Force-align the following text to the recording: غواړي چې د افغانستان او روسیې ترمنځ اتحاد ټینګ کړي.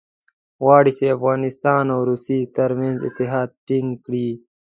غواړي 0.63 0.91
چې 0.97 1.03
د 1.07 1.13
افغانستان 1.17 1.83
او 1.95 1.99
روسیې 2.09 2.51
ترمنځ 2.57 2.97
اتحاد 3.07 3.49
ټینګ 3.67 3.89
کړي. 4.05 4.29